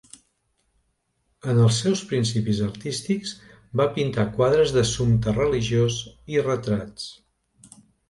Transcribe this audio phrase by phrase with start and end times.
[1.53, 3.35] En els seus principis artístics
[3.83, 6.03] va pintar quadres d'assumpte religiós
[6.39, 7.11] i retrats.